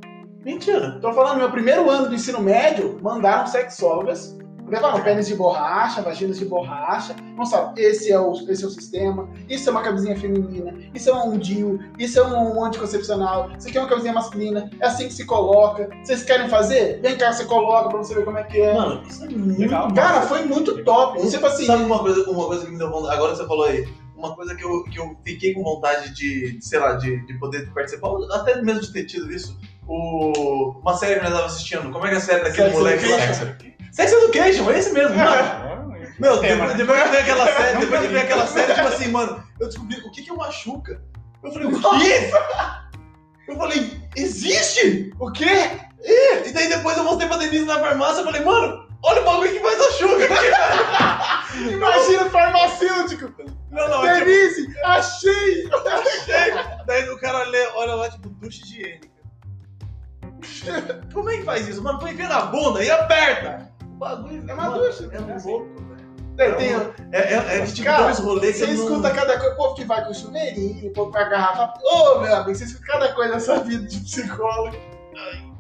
[0.45, 1.01] Mentira.
[1.01, 6.39] Tô falando, meu primeiro ano do ensino médio, mandaram sexólogas, levaram pênis de borracha, vaginas
[6.39, 10.75] de borracha, mostraram, esse é, o, esse é o sistema, isso é uma camisinha feminina,
[10.95, 14.87] isso é um DIU, isso é um anticoncepcional, isso aqui é uma camisinha masculina, é
[14.87, 15.89] assim que se coloca.
[16.03, 17.01] Vocês querem fazer?
[17.01, 18.75] Vem cá, você coloca pra você ver como é que é.
[18.75, 19.93] Mano, isso é muito Legal.
[19.95, 21.19] Cara, foi muito top.
[21.19, 23.47] Você Tipo assim, Sabe uma coisa, uma coisa que me deu vontade, agora que você
[23.47, 27.25] falou aí, uma coisa que eu, que eu fiquei com vontade de, sei lá, de,
[27.27, 31.55] de poder participar, até mesmo de ter tido isso, o, uma série que nós estávamos
[31.55, 33.76] assistindo, como é que é a série daquele moleque lá?
[33.97, 35.97] Sex Education, é esse mesmo, mano.
[36.21, 39.09] Meu, Tema, depois, depois de ver aquela série, depois de ver aquela série, tipo assim,
[39.09, 41.03] mano, eu descobri o que que é machuca.
[41.43, 42.31] Eu falei, o quê?
[43.49, 45.15] Eu falei, existe?
[45.19, 45.71] o quê?
[46.03, 49.53] E daí depois eu mostrei pra Denise na farmácia, eu falei, mano, olha o bagulho
[49.53, 50.29] que faz a chuca.
[51.73, 53.33] Imagina o farmacêutico.
[53.71, 55.71] Não, não, tipo, Denise, achei.
[56.87, 59.09] Daí o cara lê, olha lá, tipo, ducha higiênica.
[61.15, 61.83] Como é que faz isso?
[61.83, 63.76] Mano, põe na bunda e aperta.
[63.97, 65.11] O bagulho É ducha.
[65.11, 66.07] É um louco, velho.
[66.37, 66.75] Tem, tem,
[67.13, 69.55] É, é, é tipo Cara, dois rolês você que escuta cada coisa.
[69.55, 71.73] O povo que vai com chuveirinho, o povo com a garrafa.
[71.83, 74.77] Ô, meu amigo, você escuta cada coisa nessa vida de psicólogo.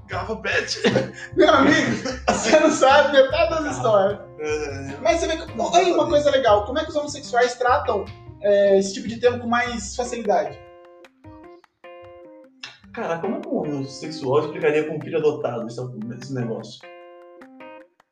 [0.06, 0.82] Garrafa pet.
[1.34, 1.90] Meu amigo,
[2.28, 4.20] você não sabe metade das histórias.
[4.38, 5.52] É, Mas você vê que.
[5.74, 8.04] Aí, uma coisa legal: como é que os homossexuais tratam
[8.40, 10.56] é, esse tipo de tema com mais facilidade?
[12.92, 16.78] Cara, como um sexual explicaria com um filho adotado esse negócio?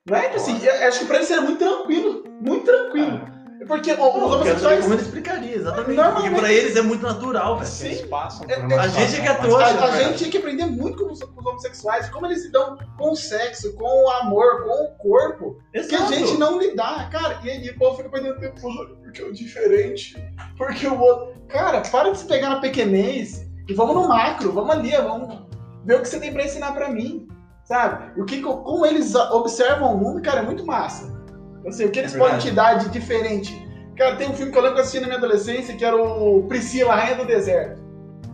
[0.06, 0.22] Não é?
[0.24, 2.24] Tipo assim, eu acho que pra eles seria muito tranquilo.
[2.42, 3.32] Muito tranquilo.
[3.66, 4.82] Porque ó, os homossexuais.
[4.82, 5.96] como ele explicaria, exatamente.
[5.96, 7.66] Normalmente- Porque pra eles é muito natural, velho.
[7.66, 7.86] Sim.
[7.86, 10.18] Eles passam É, por uma a gente é que é trouxa, mais- A, a gente
[10.18, 13.72] tinha que aprender muito com os, com os homossexuais, como eles lidam com o sexo,
[13.74, 16.12] com o amor, com o corpo, que a Exato.
[16.12, 17.40] gente não lidar, cara.
[17.42, 20.14] E aí o povo fica perdendo tempo, "Ai, porque é o diferente,
[20.58, 21.34] porque o outro.
[21.48, 25.42] Cara, para de se pegar na pequenez e vamos no macro, vamos ali, vamos
[25.86, 27.26] ver o que você tem pra ensinar pra mim,
[27.64, 28.20] sabe?
[28.20, 31.12] O que, como eles observam o mundo, cara, é muito massa.
[31.66, 33.64] Assim, o que eles É podem te dar de diferente.
[33.96, 35.96] Cara, tem um filme que eu lembro que eu assisti na minha adolescência, que era
[35.96, 37.82] o Priscila, Rainha do Deserto.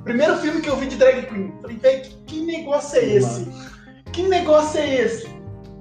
[0.04, 1.54] Primeiro filme que eu vi de drag queen.
[1.60, 3.52] Falei, velho, que, que negócio é esse?
[4.12, 5.26] Que negócio é esse?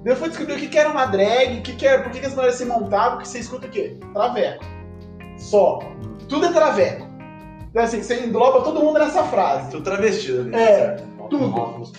[0.04, 2.12] Daí eu fui descobrir o que, que era uma drag, o que, que era, por
[2.12, 3.98] que, que as mulheres se montavam, porque você escuta o quê?
[4.12, 4.64] Traveco.
[5.36, 5.78] Só.
[6.28, 7.08] Tudo é traveco.
[7.70, 9.70] Então, assim, você engloba todo mundo nessa frase.
[9.70, 10.54] Tô travestido ali.
[10.54, 10.96] É,
[11.30, 11.90] tudo.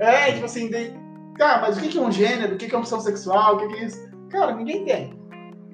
[0.00, 0.94] É, tipo assim, daí,
[1.36, 2.54] cara, mas o que, é um gênero?
[2.54, 3.56] O que, é uma opção sexual?
[3.56, 4.10] O que, é isso?
[4.30, 5.18] Cara, ninguém tem.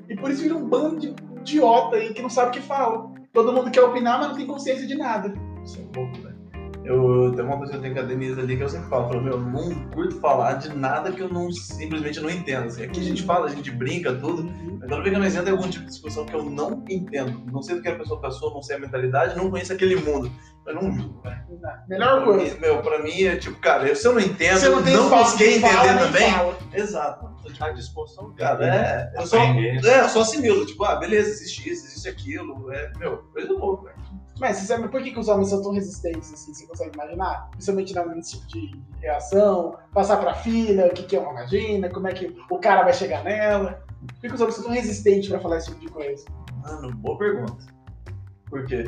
[0.09, 3.11] E por isso vira um bando de idiota aí que não sabe o que fala.
[3.33, 5.33] Todo mundo quer opinar, mas não tem consciência de nada.
[5.65, 6.26] Isso é um pouco.
[6.87, 9.05] Eu tem uma coisa que eu tenho com a Denise ali que eu sempre falo,
[9.05, 12.67] eu falo, meu, eu não curto falar de nada que eu não simplesmente não entendo.
[12.67, 14.45] Assim, aqui a gente fala, a gente brinca, tudo,
[14.81, 17.61] mas vez que nós entramos em algum tipo de discussão que eu não entendo, não
[17.63, 20.31] sei do que a pessoa passou, não sei a mentalidade, não conheço aquele mundo.
[20.67, 21.37] Eu não julgo, velho.
[21.89, 22.55] Melhor Pra coisa.
[22.55, 24.95] mim, Meu, pra mim é tipo, cara, eu- se eu não entendo, Você não tem
[24.95, 26.31] espaço busquei de fala, entender nem também.
[26.33, 26.59] fala.
[26.73, 27.37] Exato.
[27.61, 28.35] À disposição.
[28.35, 29.13] Cara, é.
[29.17, 32.71] Eu só, é, eu só assimilo, tipo, ah, beleza, existe isso, existe aquilo.
[32.73, 33.97] É, meu, coisa boa, velho.
[34.39, 36.53] Mas você sabe por que, que os homens são tão resistentes assim?
[36.53, 37.49] Você consegue imaginar?
[37.53, 42.07] Principalmente nesse tipo de reação, passar pra filha, o que, que é uma vagina, como
[42.07, 43.83] é que o cara vai chegar nela.
[44.07, 46.25] Por que, que os homens são tão resistentes pra falar esse tipo de coisa?
[46.63, 47.57] Mano, boa pergunta.
[48.51, 48.85] Por quê?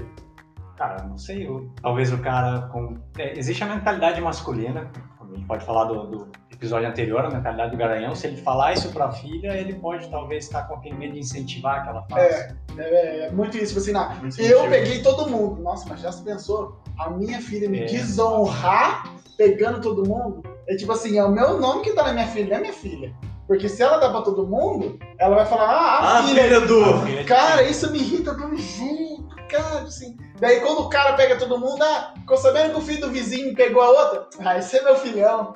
[0.77, 1.47] Cara, não sei.
[1.47, 2.95] eu- talvez o cara com.
[3.19, 4.91] é, existe a mentalidade masculina.
[5.21, 8.15] A gente pode falar do, do episódio anterior, a mentalidade do garanhão.
[8.15, 11.85] Se ele falar isso pra filha, ele pode talvez estar com aquele medo de incentivar
[11.85, 12.57] que ela faça.
[12.77, 14.71] É, é muito isso, tipo assim, não, Muito eu sentido.
[14.71, 15.63] peguei todo mundo.
[15.63, 16.81] Nossa, mas já se pensou?
[16.99, 17.85] A minha filha me É.
[17.87, 20.43] desonrar pegando todo mundo?
[20.67, 22.73] É tipo assim, é o meu nome que tá na minha filha, não é minha
[22.73, 23.15] filha.
[23.47, 26.61] Porque se ela dá pra todo mundo, ela vai falar, ah, a Ah, filha filha
[26.61, 26.85] do.
[26.85, 30.17] A filha de- Cara, isso me irrita um jeito, cara, assim.
[30.39, 33.55] Daí quando o cara pega todo mundo, ah, ficou sabendo que o filho do vizinho
[33.55, 34.27] pegou a outra?
[34.41, 35.55] Ah, esse é meu filhão.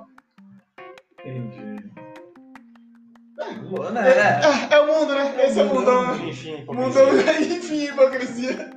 [3.70, 4.08] Boa, né?
[4.10, 4.74] É.
[4.74, 5.44] É, é o mundo, né?
[5.46, 6.28] Esse é o mundão, né?
[6.28, 7.56] Enfim, Mundão, hipocrisia.
[7.56, 8.70] enfim, hipocrisia.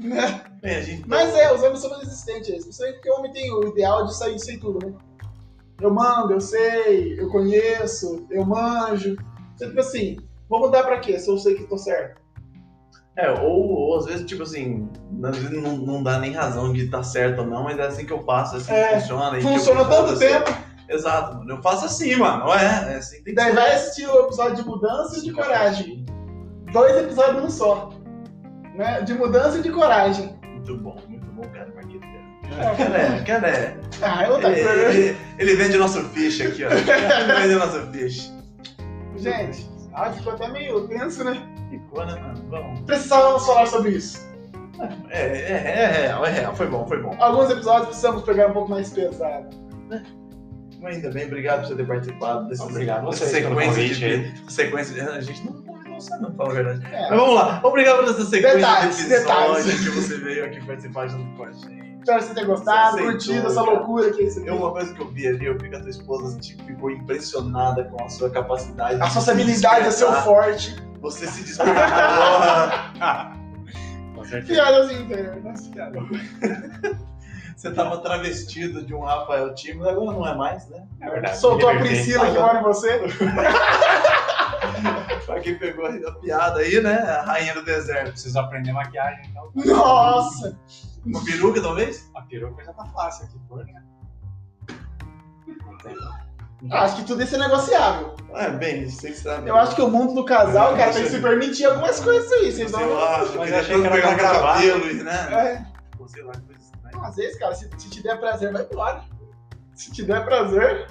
[0.00, 0.40] Né?
[0.62, 2.64] A gente Mas é, os homens são resistentes a isso.
[2.66, 4.92] Principalmente porque o homem tem o ideal de sair sem tudo, né?
[5.80, 9.16] Eu mando, eu sei, eu conheço, eu manjo.
[9.54, 10.16] Então, tipo assim,
[10.48, 11.18] vou mudar pra quê?
[11.18, 12.22] Se eu sei que tô certo.
[13.16, 14.88] É, ou, ou às vezes, tipo assim,
[15.22, 18.04] às vezes não, não dá nem razão de estar certo ou não, mas é assim
[18.04, 19.40] que eu faço, é assim É, que funciona.
[19.40, 20.63] Funciona tanto você- tempo.
[20.88, 21.50] Exato, mano.
[21.50, 22.52] Eu faço assim, mano.
[22.52, 25.32] É, é assim que tem que Daí vai assistir o episódio de mudança e de
[25.32, 26.04] coragem.
[26.72, 27.90] Dois episódios num só.
[28.74, 29.00] Né?
[29.02, 30.38] De mudança e de coragem.
[30.46, 32.00] Muito bom, muito bom, cara, Marquito.
[32.00, 32.74] cara.
[32.76, 33.76] Cara, é, cara, é.
[34.02, 34.82] Ah, é outra Ele, coisa.
[34.92, 36.70] ele, ele vende nosso fish aqui, ó.
[36.70, 38.32] Ele vende nosso fish.
[39.16, 41.40] Gente, ah, ficou até meio tenso, né?
[41.70, 42.44] Ficou, né, mano?
[42.50, 42.80] Vamos.
[42.80, 44.20] Precisávamos falar sobre isso.
[45.10, 46.54] É, é, é real, é real.
[46.56, 47.14] Foi bom, foi bom.
[47.20, 49.48] Alguns episódios precisamos pegar um pouco mais pesado.
[50.84, 55.10] Ainda bem, obrigado por você ter participado desse, Obrigado dessa vocês sequência convite de sequência.
[55.10, 56.84] A gente não você, não, pra falar a verdade.
[56.92, 57.08] É.
[57.08, 57.60] Mas vamos lá.
[57.62, 59.64] Obrigado por essa sequência Detalhes, de detalhes.
[59.64, 61.94] que você veio aqui participar junto com a gente.
[61.98, 64.48] Espero que você tenha gostado, curtido essa loucura que é isso aqui.
[64.48, 66.90] Eu, uma coisa que eu vi ali, eu vi que a tua esposa tipo, ficou
[66.90, 69.00] impressionada com a sua capacidade.
[69.00, 70.76] A sua habilidade é seu forte.
[71.00, 71.74] Você se despertou.
[74.46, 75.70] Piadas internas.
[77.56, 80.86] Você tava travestido de um Rafael Timos, agora não é mais, né?
[81.00, 81.38] É verdade.
[81.38, 81.76] Soltou a.
[81.76, 83.00] Priscila que mora em você.
[85.26, 86.96] Pra quem pegou a piada aí, né?
[86.98, 88.10] A rainha do deserto.
[88.12, 89.50] Preciso aprender maquiagem, então.
[89.54, 90.58] Nossa!
[91.04, 92.10] Uma peruca, talvez?
[92.14, 93.82] A peruca já tá fácil aqui, por, né?
[95.64, 95.96] Não tem.
[96.70, 98.14] Acho que tudo isso é negociável.
[98.34, 99.48] É, bem, vocês sabem.
[99.48, 102.50] Eu acho que o mundo do casal, cara, tem que se permitir algumas coisas aí.
[102.52, 103.04] Vocês Eu não.
[103.04, 104.54] acho, Mas eu eu achei que era pegar pra gravar.
[104.54, 105.28] cabelo, e, né?
[105.30, 105.62] É.
[105.96, 106.32] Pô, Sei lá,
[107.04, 109.04] Às vezes, cara, se, se te der prazer, vai embora.
[109.74, 110.86] Se te der prazer.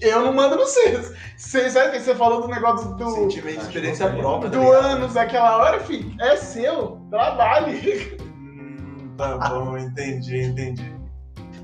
[0.00, 1.12] Eu não mando vocês.
[1.36, 4.50] Vocês sabe que você falou do negócio do, Sentimento de experiência própria.
[4.50, 6.14] tá do ânus daquela hora, filho?
[6.20, 6.98] É seu.
[7.10, 8.16] Trabalhe.
[8.22, 10.94] Hum, tá bom, entendi, entendi.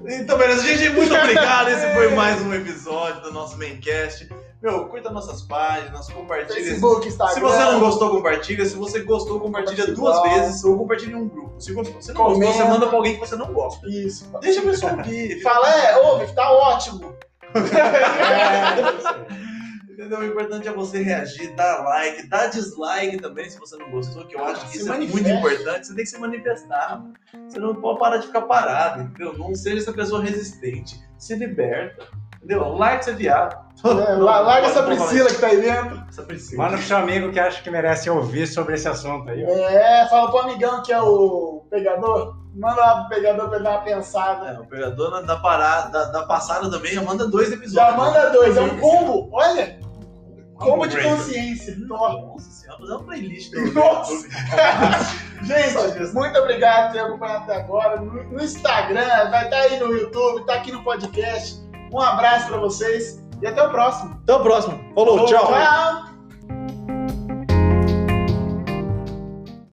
[0.09, 1.69] Então, beleza, gente, muito obrigado.
[1.69, 4.29] Esse foi mais um episódio do nosso Maincast.
[4.63, 6.65] Meu, curta nossas páginas, compartilha.
[6.65, 7.35] Facebook, Instagram.
[7.35, 8.65] Se você não gostou, compartilha.
[8.65, 11.61] Se você gostou, compartilha duas vezes ou compartilha em um grupo.
[11.61, 12.53] Se gostou, você não gostou, Comenta.
[12.59, 13.87] você manda pra alguém que você não gosta.
[13.89, 14.29] Isso.
[14.41, 15.41] Deixa a pessoa ouvir.
[15.43, 17.15] Fala, é, ouve, tá ótimo.
[19.91, 20.19] Entendeu?
[20.21, 24.37] O importante é você reagir, dar like, dar dislike também se você não gostou, que
[24.37, 25.87] eu acho que isso é muito importante.
[25.87, 26.99] Você tem que se manifestar.
[27.01, 27.15] mano.
[27.49, 29.33] Você não pode parar de ficar parado, entendeu?
[29.39, 31.01] Não seja essa pessoa resistente.
[31.19, 32.09] Se liberta.
[32.37, 32.77] Entendeu?
[33.01, 33.55] Esse viado.
[33.55, 36.03] É, la- larga não essa Priscila que tá aí dentro.
[36.09, 36.65] Essa Priscila.
[36.65, 39.45] Manda pro seu amigo que acha que merece ouvir sobre esse assunto aí.
[39.45, 39.49] ó.
[39.49, 42.37] É, fala pro amigão que é o pegador.
[42.55, 44.49] Manda lá pro pegador pra ele dar uma pensada.
[44.49, 47.75] É, o pegador da, da parada, da, da passada também, já manda dois episódios.
[47.75, 49.29] Já manda dois, é um combo.
[49.31, 49.79] Olha,
[50.55, 51.77] combo de consciência.
[51.87, 52.51] Nossa.
[52.51, 54.29] Senhora, fazer uma playlist Nossa.
[55.43, 58.01] Gente, muito obrigado por ter acompanhado até agora.
[58.01, 61.63] No, no Instagram, vai estar aí no YouTube, tá aqui no podcast.
[61.93, 64.21] Um abraço pra vocês e até o próximo.
[64.23, 64.79] Até o próximo.
[64.95, 65.47] Falou, tchau.
[65.47, 66.16] Tchau.